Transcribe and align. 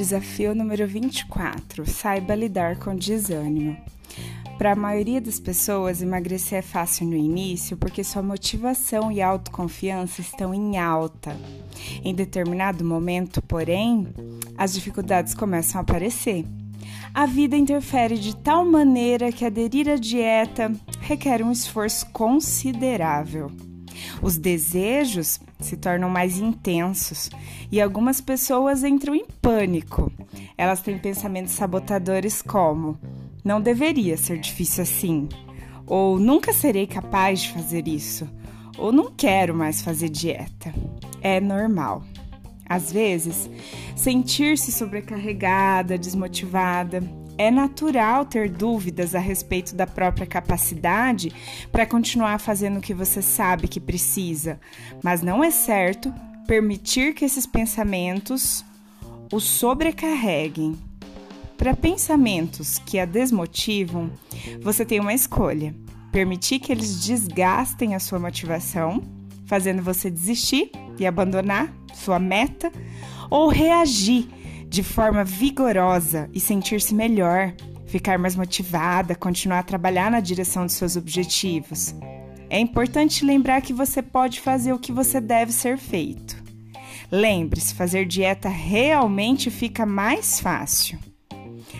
Desafio 0.00 0.54
número 0.54 0.86
24: 0.88 1.84
saiba 1.84 2.34
lidar 2.34 2.78
com 2.78 2.96
desânimo. 2.96 3.76
Para 4.56 4.72
a 4.72 4.74
maioria 4.74 5.20
das 5.20 5.38
pessoas, 5.38 6.00
emagrecer 6.00 6.60
é 6.60 6.62
fácil 6.62 7.06
no 7.06 7.14
início 7.14 7.76
porque 7.76 8.02
sua 8.02 8.22
motivação 8.22 9.12
e 9.12 9.20
autoconfiança 9.20 10.22
estão 10.22 10.54
em 10.54 10.78
alta. 10.78 11.36
Em 12.02 12.14
determinado 12.14 12.82
momento, 12.82 13.42
porém, 13.42 14.08
as 14.56 14.72
dificuldades 14.72 15.34
começam 15.34 15.78
a 15.78 15.82
aparecer. 15.82 16.46
A 17.12 17.26
vida 17.26 17.54
interfere 17.54 18.18
de 18.18 18.34
tal 18.34 18.64
maneira 18.64 19.30
que 19.30 19.44
aderir 19.44 19.86
à 19.86 19.96
dieta 19.96 20.72
requer 21.02 21.42
um 21.42 21.52
esforço 21.52 22.06
considerável. 22.06 23.52
Os 24.22 24.36
desejos 24.36 25.40
se 25.58 25.76
tornam 25.76 26.08
mais 26.08 26.38
intensos 26.38 27.30
e 27.70 27.80
algumas 27.80 28.20
pessoas 28.20 28.84
entram 28.84 29.14
em 29.14 29.24
pânico. 29.40 30.10
Elas 30.56 30.82
têm 30.82 30.98
pensamentos 30.98 31.52
sabotadores 31.52 32.42
como: 32.42 32.98
não 33.44 33.60
deveria 33.60 34.16
ser 34.16 34.38
difícil 34.38 34.82
assim, 34.82 35.28
ou 35.86 36.18
nunca 36.18 36.52
serei 36.52 36.86
capaz 36.86 37.40
de 37.40 37.52
fazer 37.52 37.88
isso, 37.88 38.28
ou 38.78 38.92
não 38.92 39.10
quero 39.10 39.54
mais 39.54 39.82
fazer 39.82 40.08
dieta. 40.08 40.72
É 41.20 41.40
normal. 41.40 42.02
Às 42.68 42.92
vezes, 42.92 43.50
sentir-se 43.96 44.70
sobrecarregada, 44.70 45.98
desmotivada, 45.98 47.02
é 47.40 47.50
natural 47.50 48.26
ter 48.26 48.50
dúvidas 48.50 49.14
a 49.14 49.18
respeito 49.18 49.74
da 49.74 49.86
própria 49.86 50.26
capacidade 50.26 51.32
para 51.72 51.86
continuar 51.86 52.38
fazendo 52.38 52.76
o 52.76 52.82
que 52.82 52.92
você 52.92 53.22
sabe 53.22 53.66
que 53.66 53.80
precisa, 53.80 54.60
mas 55.02 55.22
não 55.22 55.42
é 55.42 55.50
certo 55.50 56.12
permitir 56.46 57.14
que 57.14 57.24
esses 57.24 57.46
pensamentos 57.46 58.62
o 59.32 59.40
sobrecarreguem. 59.40 60.76
Para 61.56 61.74
pensamentos 61.74 62.78
que 62.78 62.98
a 62.98 63.06
desmotivam, 63.06 64.10
você 64.60 64.84
tem 64.84 65.00
uma 65.00 65.14
escolha: 65.14 65.74
permitir 66.12 66.58
que 66.58 66.70
eles 66.70 67.02
desgastem 67.02 67.94
a 67.94 67.98
sua 67.98 68.18
motivação, 68.18 69.02
fazendo 69.46 69.82
você 69.82 70.10
desistir 70.10 70.72
e 70.98 71.06
abandonar 71.06 71.72
sua 71.94 72.18
meta, 72.18 72.70
ou 73.30 73.48
reagir 73.48 74.28
de 74.70 74.84
forma 74.84 75.24
vigorosa 75.24 76.30
e 76.32 76.38
sentir-se 76.38 76.94
melhor, 76.94 77.52
ficar 77.86 78.16
mais 78.20 78.36
motivada, 78.36 79.16
continuar 79.16 79.58
a 79.58 79.64
trabalhar 79.64 80.12
na 80.12 80.20
direção 80.20 80.64
dos 80.64 80.76
seus 80.76 80.94
objetivos. 80.94 81.92
É 82.48 82.58
importante 82.60 83.24
lembrar 83.24 83.62
que 83.62 83.72
você 83.72 84.00
pode 84.00 84.40
fazer 84.40 84.72
o 84.72 84.78
que 84.78 84.92
você 84.92 85.20
deve 85.20 85.50
ser 85.50 85.76
feito. 85.76 86.40
Lembre-se, 87.10 87.74
fazer 87.74 88.06
dieta 88.06 88.48
realmente 88.48 89.50
fica 89.50 89.84
mais 89.84 90.38
fácil. 90.38 91.00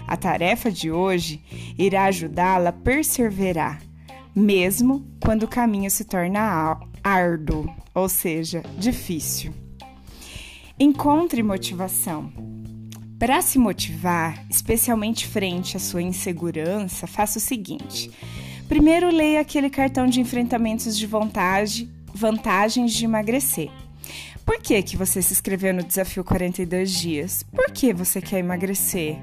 A 0.08 0.16
tarefa 0.16 0.68
de 0.68 0.90
hoje 0.90 1.40
irá 1.78 2.06
ajudá-la 2.06 2.70
a 2.70 2.72
perseverar, 2.72 3.80
mesmo 4.34 5.06
quando 5.22 5.44
o 5.44 5.48
caminho 5.48 5.90
se 5.92 6.04
torna 6.04 6.76
árduo, 7.04 7.72
ou 7.94 8.08
seja, 8.08 8.64
difícil. 8.76 9.52
Encontre 10.76 11.40
motivação. 11.40 12.49
Para 13.20 13.42
se 13.42 13.58
motivar, 13.58 14.46
especialmente 14.48 15.26
frente 15.26 15.76
à 15.76 15.80
sua 15.80 16.00
insegurança, 16.00 17.06
faça 17.06 17.36
o 17.36 17.40
seguinte: 17.40 18.10
primeiro 18.66 19.14
leia 19.14 19.42
aquele 19.42 19.68
cartão 19.68 20.06
de 20.06 20.22
enfrentamentos 20.22 20.96
de 20.96 21.06
vontade, 21.06 21.86
vantagens 22.14 22.94
de 22.94 23.04
emagrecer. 23.04 23.70
Por 24.42 24.58
que, 24.58 24.82
que 24.82 24.96
você 24.96 25.20
se 25.20 25.34
inscreveu 25.34 25.74
no 25.74 25.82
desafio 25.82 26.24
42 26.24 26.90
dias? 26.90 27.42
Por 27.54 27.70
que 27.70 27.92
você 27.92 28.22
quer 28.22 28.38
emagrecer? 28.38 29.18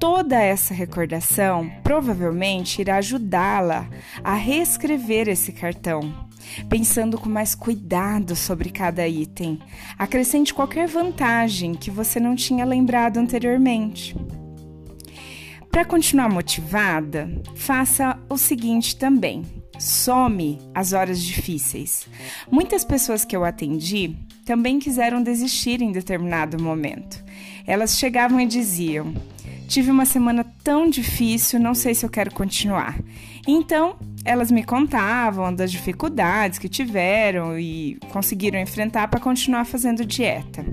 Toda 0.00 0.42
essa 0.42 0.74
recordação 0.74 1.70
provavelmente 1.84 2.80
irá 2.80 2.96
ajudá-la 2.96 3.88
a 4.24 4.34
reescrever 4.34 5.28
esse 5.28 5.52
cartão 5.52 6.28
pensando 6.68 7.18
com 7.18 7.28
mais 7.28 7.54
cuidado 7.54 8.34
sobre 8.36 8.70
cada 8.70 9.06
item. 9.06 9.58
Acrescente 9.98 10.54
qualquer 10.54 10.88
vantagem 10.88 11.74
que 11.74 11.90
você 11.90 12.18
não 12.18 12.34
tinha 12.34 12.64
lembrado 12.64 13.18
anteriormente. 13.18 14.16
Para 15.70 15.84
continuar 15.84 16.28
motivada, 16.28 17.28
faça 17.56 18.18
o 18.28 18.38
seguinte 18.38 18.96
também: 18.96 19.42
some 19.78 20.58
as 20.74 20.92
horas 20.92 21.20
difíceis. 21.20 22.06
Muitas 22.50 22.84
pessoas 22.84 23.24
que 23.24 23.34
eu 23.34 23.44
atendi 23.44 24.14
também 24.44 24.78
quiseram 24.78 25.22
desistir 25.22 25.82
em 25.82 25.90
determinado 25.90 26.62
momento. 26.62 27.24
Elas 27.66 27.98
chegavam 27.98 28.40
e 28.40 28.46
diziam: 28.46 29.12
Tive 29.66 29.90
uma 29.90 30.04
semana 30.04 30.44
tão 30.62 30.88
difícil, 30.88 31.58
não 31.58 31.74
sei 31.74 31.94
se 31.94 32.04
eu 32.04 32.10
quero 32.10 32.32
continuar. 32.32 32.98
Então, 33.46 33.96
elas 34.24 34.50
me 34.50 34.64
contavam 34.64 35.54
das 35.54 35.70
dificuldades 35.70 36.58
que 36.58 36.68
tiveram 36.68 37.58
e 37.58 37.98
conseguiram 38.10 38.58
enfrentar 38.58 39.08
para 39.08 39.20
continuar 39.20 39.64
fazendo 39.64 40.04
dieta. 40.04 40.64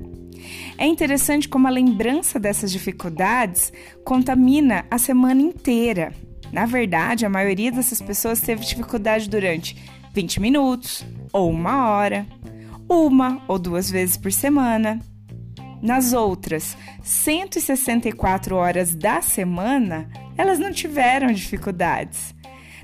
É 0.77 0.85
interessante 0.85 1.47
como 1.47 1.67
a 1.67 1.71
lembrança 1.71 2.39
dessas 2.39 2.71
dificuldades 2.71 3.71
contamina 4.03 4.85
a 4.89 4.97
semana 4.97 5.41
inteira. 5.41 6.13
Na 6.51 6.65
verdade, 6.65 7.25
a 7.25 7.29
maioria 7.29 7.71
dessas 7.71 8.01
pessoas 8.01 8.41
teve 8.41 8.65
dificuldade 8.65 9.29
durante 9.29 9.75
20 10.13 10.39
minutos, 10.41 11.05
ou 11.31 11.49
uma 11.49 11.89
hora, 11.89 12.25
uma 12.89 13.41
ou 13.47 13.59
duas 13.59 13.89
vezes 13.89 14.17
por 14.17 14.31
semana. 14.31 14.99
Nas 15.81 16.13
outras 16.13 16.77
164 17.01 18.55
horas 18.55 18.93
da 18.93 19.21
semana, 19.21 20.09
elas 20.37 20.59
não 20.59 20.71
tiveram 20.71 21.31
dificuldades. 21.31 22.35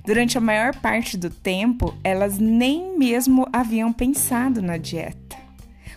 Durante 0.07 0.37
a 0.37 0.41
maior 0.41 0.73
parte 0.73 1.17
do 1.17 1.29
tempo, 1.29 1.93
elas 2.01 2.39
nem 2.39 2.97
mesmo 2.97 3.45
haviam 3.51 3.91
pensado 3.91 4.61
na 4.61 4.77
dieta. 4.77 5.35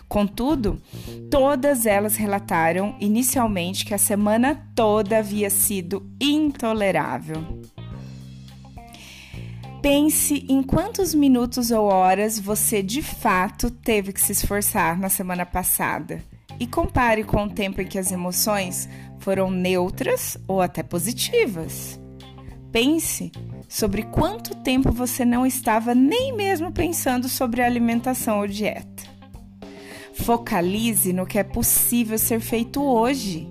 Contudo, 0.05 0.81
todas 1.29 1.85
elas 1.85 2.17
relataram 2.17 2.93
inicialmente 2.99 3.85
que 3.85 3.93
a 3.93 3.97
semana 3.97 4.67
toda 4.75 5.19
havia 5.19 5.49
sido 5.49 6.11
intolerável. 6.19 7.61
Pense 9.81 10.45
em 10.49 10.61
quantos 10.61 11.15
minutos 11.15 11.71
ou 11.71 11.85
horas 11.85 12.37
você 12.37 12.83
de 12.83 13.01
fato 13.01 13.71
teve 13.71 14.11
que 14.11 14.19
se 14.19 14.33
esforçar 14.33 14.99
na 14.99 15.07
semana 15.07 15.45
passada 15.45 16.21
e 16.59 16.67
compare 16.67 17.23
com 17.23 17.45
o 17.45 17.49
tempo 17.49 17.79
em 17.79 17.87
que 17.87 17.97
as 17.97 18.11
emoções 18.11 18.89
foram 19.19 19.49
neutras 19.49 20.37
ou 20.49 20.59
até 20.59 20.83
positivas. 20.83 22.00
Pense 22.71 23.31
sobre 23.67 24.03
quanto 24.03 24.55
tempo 24.55 24.91
você 24.91 25.25
não 25.25 25.45
estava 25.45 25.93
nem 25.93 26.33
mesmo 26.35 26.71
pensando 26.71 27.27
sobre 27.27 27.61
alimentação 27.61 28.39
ou 28.39 28.47
dieta. 28.47 29.03
Focalize 30.13 31.11
no 31.11 31.25
que 31.25 31.37
é 31.37 31.43
possível 31.43 32.17
ser 32.17 32.39
feito 32.39 32.81
hoje. 32.81 33.49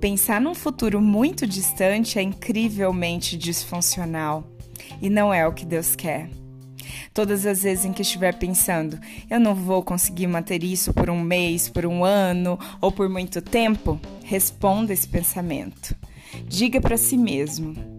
Pensar 0.00 0.40
num 0.40 0.54
futuro 0.54 1.00
muito 1.00 1.46
distante 1.46 2.18
é 2.18 2.22
incrivelmente 2.22 3.36
disfuncional 3.36 4.44
e 5.00 5.08
não 5.08 5.32
é 5.32 5.46
o 5.46 5.52
que 5.52 5.64
Deus 5.64 5.94
quer. 5.94 6.28
Todas 7.14 7.46
as 7.46 7.62
vezes 7.62 7.84
em 7.84 7.92
que 7.92 8.02
estiver 8.02 8.34
pensando, 8.34 8.98
eu 9.30 9.40
não 9.40 9.54
vou 9.54 9.82
conseguir 9.82 10.26
manter 10.26 10.62
isso 10.62 10.92
por 10.92 11.08
um 11.08 11.20
mês, 11.20 11.68
por 11.68 11.86
um 11.86 12.04
ano 12.04 12.58
ou 12.80 12.92
por 12.92 13.08
muito 13.08 13.40
tempo, 13.40 14.00
responda 14.24 14.92
esse 14.92 15.08
pensamento. 15.08 15.96
Diga 16.46 16.80
para 16.80 16.96
si 16.96 17.16
mesmo: 17.16 17.95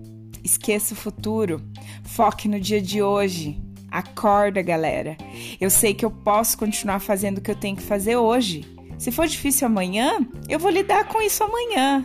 Esqueça 0.48 0.94
o 0.94 0.98
futuro. 0.98 1.62
Foque 2.04 2.48
no 2.48 2.58
dia 2.58 2.82
de 2.82 3.02
hoje. 3.02 3.62
Acorda, 3.92 4.62
galera. 4.62 5.18
Eu 5.60 5.70
sei 5.70 5.94
que 5.94 6.06
eu 6.06 6.10
posso 6.10 6.58
continuar 6.58 7.02
fazendo 7.02 7.40
o 7.40 7.42
que 7.42 7.52
eu 7.52 7.56
tenho 7.56 7.76
que 7.76 7.84
fazer 7.84 8.16
hoje. 8.16 8.66
Se 8.98 9.12
for 9.12 9.28
difícil 9.28 9.68
amanhã, 9.68 10.26
eu 10.48 10.58
vou 10.58 10.72
lidar 10.72 11.10
com 11.10 11.22
isso 11.22 11.44
amanhã. 11.44 12.02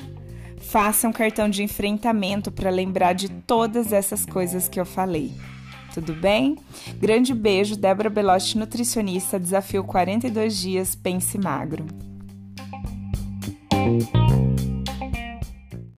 Faça 0.58 1.06
um 1.06 1.12
cartão 1.12 1.48
de 1.48 1.62
enfrentamento 1.62 2.50
para 2.50 2.68
lembrar 2.68 3.12
de 3.12 3.28
todas 3.28 3.92
essas 3.92 4.26
coisas 4.26 4.68
que 4.68 4.80
eu 4.80 4.84
falei. 4.84 5.32
Tudo 5.94 6.12
bem? 6.12 6.58
Grande 6.98 7.32
beijo, 7.32 7.76
Débora 7.76 8.10
Belotti, 8.10 8.58
nutricionista, 8.58 9.38
desafio 9.38 9.84
42 9.84 10.58
dias, 10.58 10.96
pense 10.96 11.38
magro. 11.38 11.86